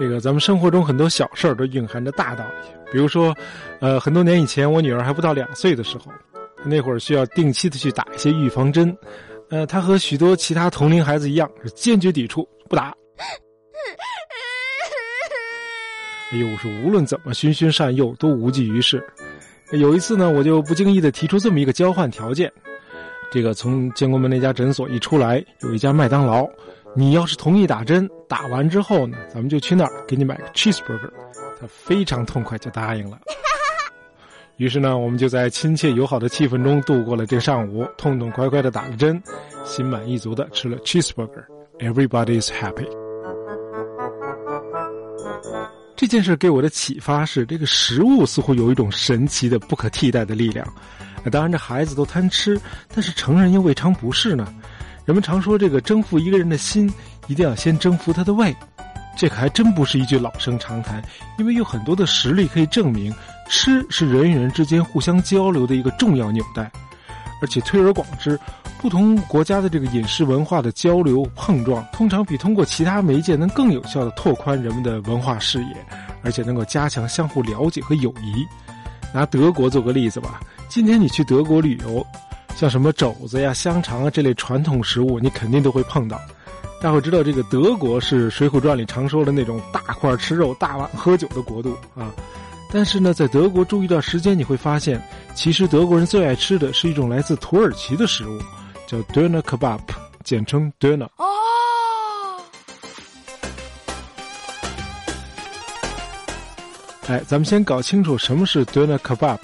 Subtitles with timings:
[0.00, 2.70] 这个咱们生活中很多小事儿都蕴含着大道理。
[2.90, 3.36] 比如说，
[3.80, 6.10] 呃，很多年以前，我女儿还不到两岁的时候，
[6.64, 8.96] 那会儿需要定期的去打一些预防针，
[9.50, 12.94] 呃，她和许多其他同龄孩子一样，是坚决抵触，不打。
[16.32, 19.06] 哎呦，是无论怎么循循善诱都无济于事。
[19.72, 22.50] 有一次呢，我就不经意的提出这么一个交换条件：
[23.30, 26.48] 这个从建国门那家诊所一出来，有一家麦当劳。
[26.96, 31.10] 你要是同意打针，打完之后呢，咱们就去那儿给你买个 cheeseburger。
[31.60, 33.18] 他非常痛快就答应了。
[34.56, 39.22] 于是呢，我们就在亲切友好的气氛中度过了这上午，痛痛快快的打了针，
[39.64, 41.44] 心满意足的吃了 cheeseburger。
[41.78, 42.88] Everybody is happy。
[45.96, 50.66] 这件事给我的启发是，这个食物似乎有一种神奇的、不可替代的力量。
[51.30, 54.52] 当然，这孩子都贪吃，但是成人又未尝不是呢。
[55.04, 56.92] 人们常说，这个征服一个人的心，
[57.26, 58.54] 一定要先征服他的胃。
[59.16, 61.02] 这可还真不是一句老生常谈，
[61.38, 63.12] 因为有很多的实例可以证明，
[63.48, 66.70] 吃是人与人之间互相交流的一个重要纽带。
[67.42, 68.38] 而且推而广之，
[68.78, 75.86] 不同国家的这个饮食文化的交流碰撞，通常比通过其他媒介能更有效的拓宽人们的文化视野，
[76.22, 78.46] 而且能够加强相互了解和友谊。
[79.12, 82.06] 拿德国做个例子吧，今天你去德国旅游。
[82.60, 86.20] 像什么肘子呀、香肠啊这类传统食物，你肯定都会碰到。
[86.78, 92.12] 大伙知道，这个德国是《水浒传》里常说的那种大块吃肉、大碗喝酒的国度啊。
[92.70, 95.02] 但是呢，在德国住一段时间，你会发现，
[95.34, 98.38] 其实德国人最爱吃的是一种来自土耳其的食物，
[98.86, 99.80] 叫 Döner Kebab，
[100.22, 101.08] 简称 Döner。
[101.16, 101.24] 哦。
[107.08, 109.38] 哎，咱们先搞清楚什么是 Döner Kebab。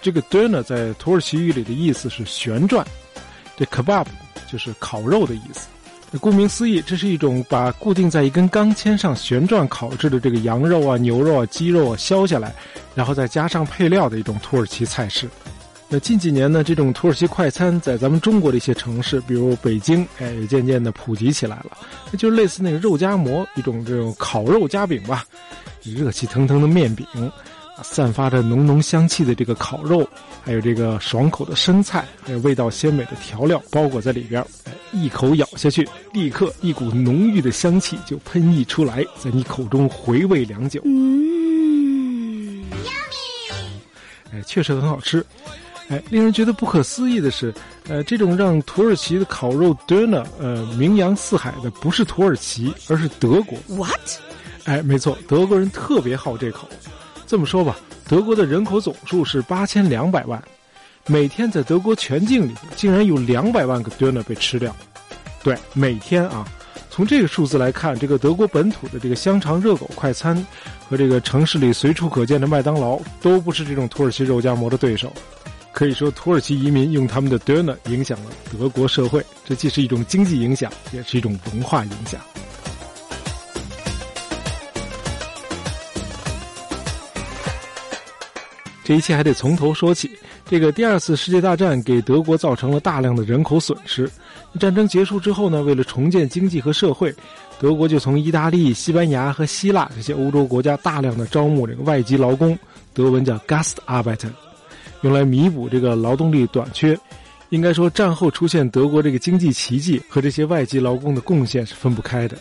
[0.00, 2.86] 这个 döner 在土耳其语里的意思是旋转，
[3.56, 4.06] 这 kebab
[4.50, 5.68] 就是烤肉的意思。
[6.20, 12.54] 顾名思义，这是一种把固定在一根钢签上旋转烤制的这个羊肉啊、牛肉啊、鸡肉啊削下来，
[12.94, 15.28] 然后再加上配料的一种土耳其菜式。
[15.86, 21.76] 那近几年呢，这种土耳其快餐在咱们中国的一些城市，比如北京，哎，也渐渐的普及起来了。
[22.10, 25.26] 那就是类似那个肉夹馍，一种这种烤肉夹饼吧，
[25.82, 27.06] 热气腾腾的面饼。
[27.82, 30.08] 散发着浓浓香气的这个烤肉，
[30.44, 34.44] 还有这个爽口的生菜，还有味道鲜美的调料包裹在里边
[34.92, 40.80] 一口咬下去，立刻一股浓郁的香气就喷溢出来，在你口中回味良久。
[40.84, 42.64] 嗯，
[44.32, 45.24] 哎，确实很好吃。
[45.88, 47.54] 哎，令人觉得不可思议的是，
[47.88, 53.58] 呃，这种让土耳其的烤肉 döner 呃名扬四海的，不是土耳其，而是德国。
[53.68, 53.98] What？
[54.64, 56.68] 哎，没错，德国人特别好这口。
[57.28, 57.78] 这么说吧，
[58.08, 60.42] 德国的人口总数是八千两百万，
[61.06, 64.74] 每天在德国全境里竟然有两百万个 döner 被吃掉。
[65.42, 66.48] 对，每天啊，
[66.88, 70.34] 从这个数字来看，这个德国本土的这个香肠、热狗快餐
[70.88, 75.12] 和这个城市里随处可见的麦当劳都不是这种土耳其肉夹馍的对手。
[75.70, 82.18] 可以说，土耳其移民用他们的 döner 影响了德国社会，这既是一种经济影响，也是一种文化影响。
[88.88, 90.10] 这一切还得从头说起。
[90.46, 94.10] 这个第二次世界大战给德国造成了大量的人口损失。
[94.58, 97.14] 战争结束之后呢，为了重建经济和社会，
[97.60, 102.58] 德国就从意大利、西班牙和希腊这些欧洲国家大量的招募这个外籍劳工，
[102.94, 104.30] 德文叫 Gastarbeiter，
[105.02, 106.98] 用来弥补这个劳动力短缺。
[107.50, 112.38] 应该说，战后出现德国这个经济奇迹和这些外籍劳工的贡献是分不开的。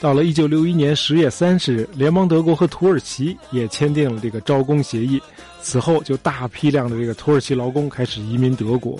[0.00, 5.20] 到了一九六一年十月三十日，联邦德国和土耳其也签订了这个招工协议。
[5.60, 8.98] 此后，就大批量的这个土耳其劳工开始移民德国。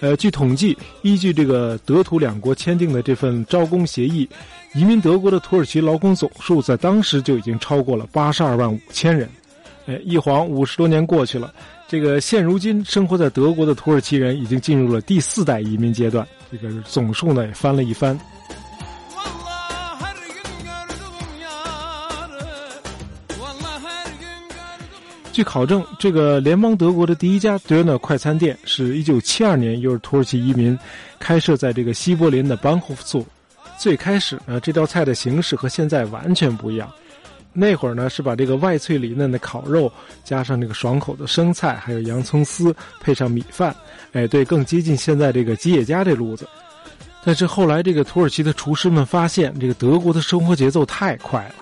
[0.00, 4.26] 呃，据统计，依据这个德土两国签订的这份招工协议，
[4.74, 9.28] 移民德国的土耳其劳工总数在当时就已经超过了八十二万五千人。
[9.84, 11.52] 哎，一晃五十多年过去了，
[11.86, 18.18] 这个现如今生活在德国的土耳其人已经进入了第四代移民阶段，这个总数呢也翻了一番。
[25.32, 30.78] 据考证，这个联邦德国的第一家 döner 快餐店是一九七二年由土耳其移民
[31.18, 33.24] 开设在这个西柏林的 Bahnhof
[33.78, 36.92] 最开始呢，这道菜的形式和现在完全不一样。
[37.54, 39.90] 那会儿呢，是把这个外脆里嫩的烤肉
[40.22, 43.74] 加上这个爽口的生菜，还有洋葱丝，配上米饭，
[44.12, 46.46] 哎，对，更接近现在这个吉野家这路子。
[47.24, 51.54] 但是后来，这个土耳其的厨师们发现，这个德国的生活节奏太快了。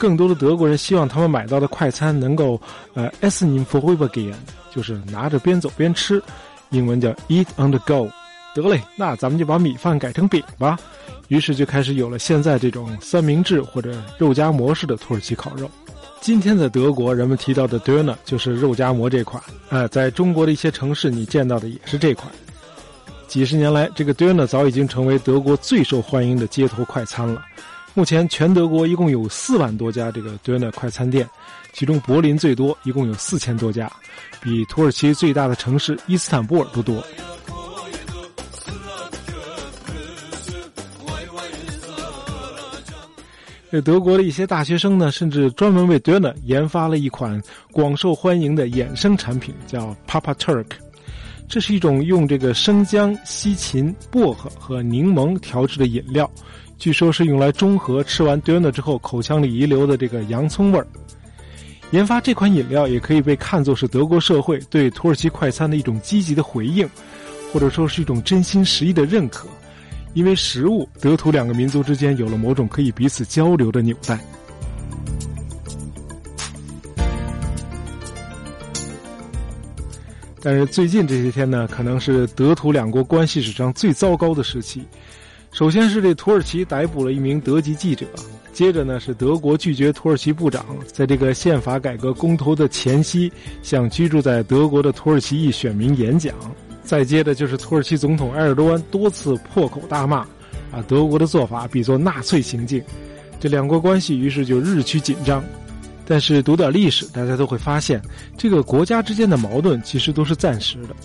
[0.00, 2.58] 更多的德国人希望他们买到的快餐能够，
[2.94, 4.32] 呃，essen im Vorübergehen，
[4.74, 6.22] 就是拿着边走边吃，
[6.70, 8.08] 英文叫 eat on the go，
[8.54, 10.78] 得嘞，那咱们就把米饭改成饼吧。
[11.28, 15.70] 于是就开始有了现在这种三明治或者肉夹馍式的土耳其烤肉。
[16.22, 19.42] 今天在德国，人们提到的 döner 就是肉夹馍这款。
[19.68, 22.32] 哎，在中国的一些城市，你见到的也是这款。
[23.28, 27.42] 几十年来，这个 döner 早已经成为德国最受欢迎的街头快餐了。
[28.00, 31.28] 目前，全德国一共有四万多家这个 döner 快餐店，
[31.74, 33.92] 其中柏林最多，一共有四千多家，
[34.40, 37.04] 比土耳其最大的城市伊斯坦布尔都多。
[43.70, 47.38] 这德国的一些大学生呢，甚至专门为 Döner 研发了一款
[47.70, 50.68] 广受欢迎的衍生产品，叫 Papa Turk。
[51.46, 56.30] 这是一种用这个生姜、西芹、薄荷和柠檬调制的饮料，
[56.80, 60.86] 据说是用来中和吃完 Döner 之后口腔里遗留的这个洋葱味儿。
[61.90, 66.88] 研发这款饮料也可以被看作是德国社会对土耳其快餐的一种积极的回应，
[67.52, 69.46] 或者说是一种真心实意的认可。
[70.14, 74.18] 因为食物，德土两个民族之间有了某种可以彼此交流的纽带。
[80.42, 84.82] 但是最近这些天呢，可能是德土两国关系史上最糟糕的时期。
[85.52, 88.06] 首先是这土耳其逮捕了一名德籍记者，
[88.52, 93.30] 接着呢是德国拒绝土耳其部长在这个宪法改革公投的前夕
[93.62, 96.34] 向居住在德国的土耳其裔选民演讲。
[96.82, 100.18] 再接着就是土耳其总统埃尔多安多次破口大骂，
[100.72, 102.82] 啊，德国的做法比作纳粹行径，
[103.38, 105.44] 这两国关系于是就日趋紧张。
[106.06, 108.00] 但是读点历史，大家都会发现，
[108.36, 110.96] 这个国家之间的矛盾其实都是暂时的，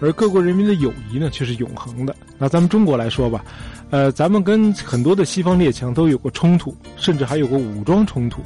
[0.00, 2.14] 而各国人民的友谊呢却是永恒的。
[2.38, 3.44] 拿咱们中国来说吧，
[3.90, 8.40] 呃，咱们跟很多的西方列强都有过冲突，甚至还有过武装冲突，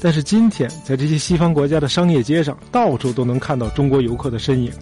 [0.00, 4.72] 但是今天在这些西方国家的商业街上，到处都能看到中国游客的身影。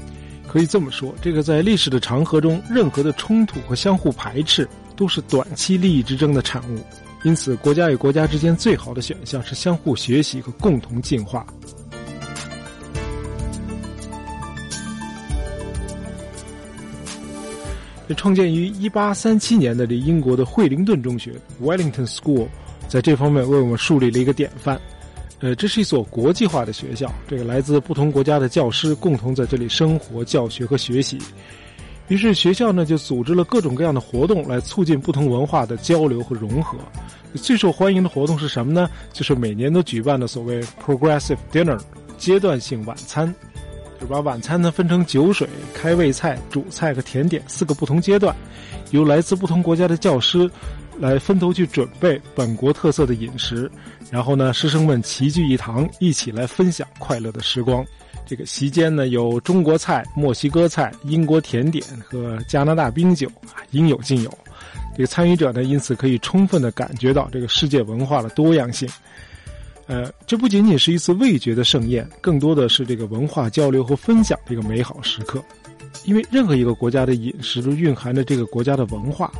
[0.46, 6.78] 可以这么说，这个在历史的长河中，任何的冲突和相互排斥都是短期利益之争的产物。
[7.24, 11.44] 因此，国家与国家之间最好的选项是相互学习和共同进化。
[18.06, 22.46] 这创建于一八三七年的这英国的惠灵顿中学 （Wellington School）
[22.86, 24.80] 在这方面为我们树立了一个典范。
[25.40, 31.18] 呃，这是一所国际化的学校，这个来自不同国家的教师共同在这里生活、教学和学习。
[32.08, 36.76] 于是学校呢就组织了各种各样的活动来促进不同文化的交流和融合。
[37.34, 38.88] 最受欢迎的活动是什么呢？
[39.12, 41.80] 就是每年都举办的所谓 Progressive Dinner
[42.16, 43.34] 阶段性晚餐，
[44.06, 48.34] 把晚餐呢分成酒水、开胃菜、主菜和甜点四个不同阶段，
[48.90, 50.50] 由来自不同国家的教师。
[50.96, 53.68] 来分头去准备本国特色的饮食，
[54.12, 57.84] 然后呢，师生们齐聚一堂，一起来分享快乐的时光。
[58.24, 64.32] 这个席间呢，有中国菜、墨西哥菜、英国甜点和加拿大冰酒啊，应有尽有。
[64.96, 68.88] 这个参与者呢，因此可以充分的感觉到这个世界文化的多样性。
[69.86, 75.42] 呃，这不仅仅是一次味觉的盛宴，更多的是这个文化交流和分享这个美好时刻。
[76.04, 79.32] 因为任何一个国家的饮食都蕴含着这个国家的文化。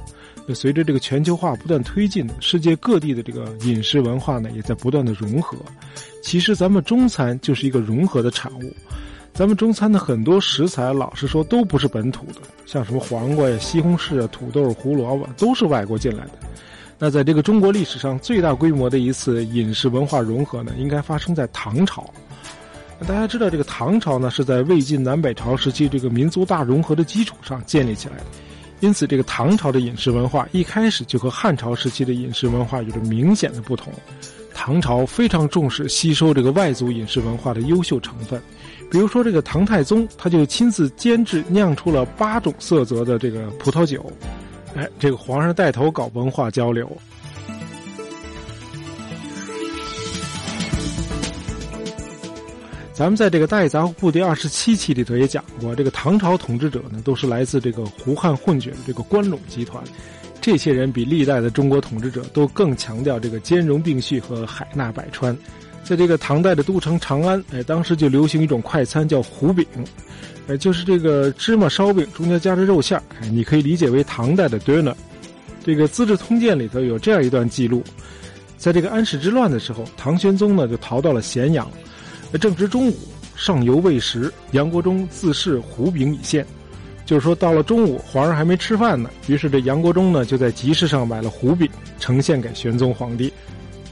[0.55, 5.57] 随着这个全球化不断推进，世界各地的这个饮食文化呢，也在不断的融合。
[6.23, 8.75] 其实咱们中餐就是一个融合的产物。
[9.33, 16.33] 咱们中餐的很多食材，老实说都不是本土的，像什么黄瓜呀、西红柿啊、土豆、胡萝卜，都是外国进来的。
[17.05, 22.09] 那在这个中国历史上最大规模的一次饮食文化融合呢，应该发生在唐朝。
[23.07, 28.25] 大家知道，这个唐朝呢，是在魏晋南北朝时期这个民族大融合的基础上建立起来的。
[28.81, 33.93] 因此，这个唐朝的饮食文化一开始就和汉朝时期的饮食文化有着明显的不同。
[34.55, 38.41] 唐朝非常重视吸收这个外族饮食文化的优秀成分，
[38.91, 44.11] 比如说这个唐太宗，他就亲自监制酿出了八种色泽的这个葡萄酒。
[44.77, 46.91] 哎，这个皇上带头搞文化交流。
[52.93, 59.83] 咱们在这个《大杂货铺》第二十七期里头也讲过，这个唐朝统治者呢，都是来自这个胡汉混血的这个关陇集团，
[60.41, 65.37] 这些人比历代的中国统治者都更强调这个兼容并蓄和海纳百川。
[65.85, 69.67] 在这个唐代的都城长安，哎，当时就流行一种快餐叫胡饼，
[70.49, 74.95] 哎，就是这个芝麻烧饼中间夹着肉馅儿，哎，你可以理解为唐代的 dinner。
[75.63, 77.85] 这个《资治通鉴》里头有这样一段记录，
[78.57, 81.71] 在这个安史之乱的时候，唐玄宗呢就逃到了咸阳。
[82.41, 82.97] 正值中午，
[83.37, 86.45] 上游未食，杨国忠自恃胡饼已现，
[87.07, 89.09] 就是说到了中午，皇上还没吃饭呢。
[89.27, 91.69] 于是这杨国忠呢，就在集市上买了胡饼，
[92.01, 93.33] 呈现给玄宗皇帝。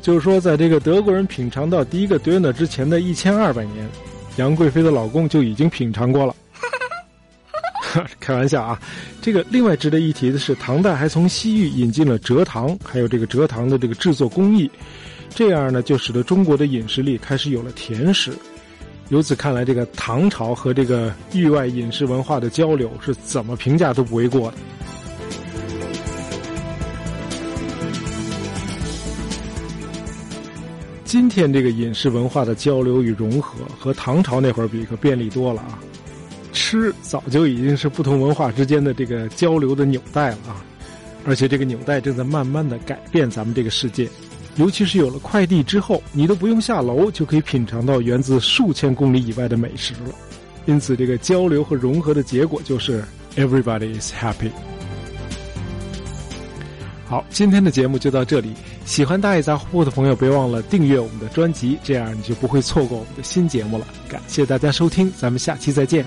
[0.03, 3.89] 就是说，在这个德国人品尝到第一个 dinner 之前的一千二百年，
[4.37, 6.35] 杨贵妃的老公就已经品尝过了。
[8.19, 8.81] 开玩笑啊！
[9.21, 14.69] 这个另外值得一提的是，唐代还从西域引进了蔗糖，还有这个蔗糖的这个制作工艺，
[15.29, 18.33] 这样呢，就使得中国的饮食里开始有了甜食。
[19.11, 24.57] 由此看来，这个唐朝和这个域外饮食文化的交流是怎么评价都不为过的。
[31.13, 35.79] 今天这个饮食文化的交流与融合，和唐朝那会儿比可便利多了啊！
[36.55, 40.65] 吃早就已经是不同文化之间的这个交流的纽带了啊！
[41.27, 44.09] 而且这个纽带正在慢慢的改变咱们这个世界，
[44.57, 50.15] 尤其是有了快递之后，你都不用下楼就可以品尝到源自数千公里以外的美食了。
[50.65, 53.05] 因此，这个交流和融合的结果就是
[53.37, 54.51] everybody is happy。
[57.05, 58.55] 好，今天的节目就到这里。
[58.85, 63.87] 喜欢大爷杂货铺的朋友，别忘了订阅我们的专辑，这样你就不会错过我们的新节目了。
[64.09, 66.05] 感谢大家收听，咱们下期再见。